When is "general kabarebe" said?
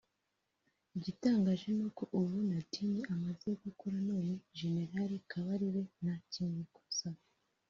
4.57-5.81